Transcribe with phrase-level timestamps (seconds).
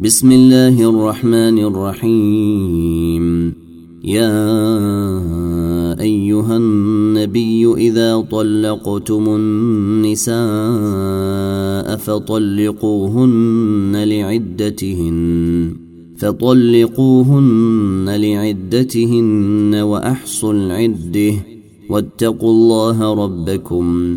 [0.00, 3.54] بسم الله الرحمن الرحيم.
[4.04, 4.32] يا
[6.00, 10.36] أيها النبي إذا طلقتم النساء
[11.96, 15.72] فطلقوهن لعدتهن
[16.18, 21.34] فطلقوهن لعدتهن وأحصوا العدة
[21.90, 24.16] واتقوا الله ربكم.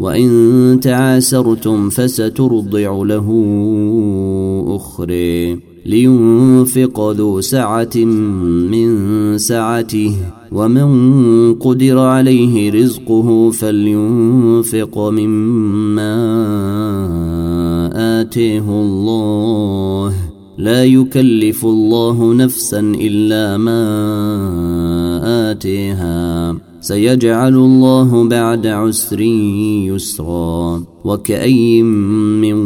[0.00, 3.28] وإن تعاسرتم فسترضع له
[4.68, 8.88] أخرى لينفق ذو سعة من
[9.38, 10.16] سعته
[10.52, 16.14] ومن قدر عليه رزقه فلينفق مما
[18.20, 20.14] آتيه الله.
[20.58, 23.80] لا يكلف الله نفسا إلا ما
[25.50, 26.54] آتيها.
[26.84, 32.58] سيجعل الله بعد عسر يسرا وكأي من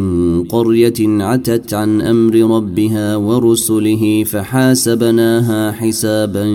[0.44, 6.46] قرية عتت عن أمر ربها ورسله فحاسبناها حسابا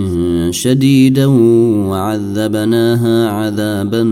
[0.52, 1.26] شديدا
[1.90, 4.04] وعذبناها عذابا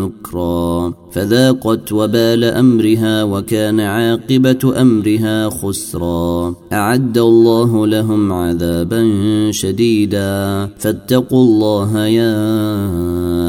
[0.00, 6.54] نكرا فذاقت وبال أمرها وكان عاقبة أمرها خسرا.
[6.72, 9.02] أعد الله لهم عذابا
[9.50, 10.68] شديدا.
[10.78, 12.32] فاتقوا الله يا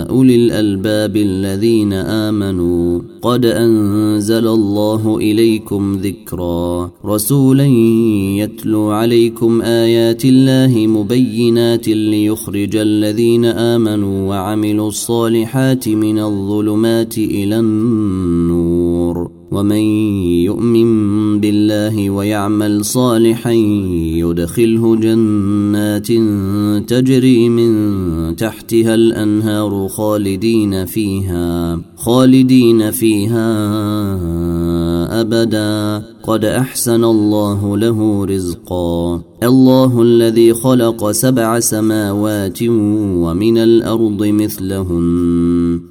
[0.10, 3.02] أولي الألباب الذين آمنوا.
[3.22, 6.92] قد أنزل الله إليكم ذكرا.
[7.06, 7.66] رسولا
[8.38, 19.32] يتلو عليكم آيات الله مبينات ليخرج الذين آمنوا وعملوا الصالحات من الظلمات إلى النور.
[19.52, 19.82] ومن
[20.48, 26.08] يؤمن بالله ويعمل صالحا يدخله جنات
[26.90, 33.52] تجري من تحتها الأنهار خالدين فيها خالدين فيها
[35.22, 36.06] أبدا.
[36.24, 39.22] قد أحسن الله له رزقا.
[39.44, 45.91] الله الذي خلق سبع سماوات ومن الأرض مثلهن.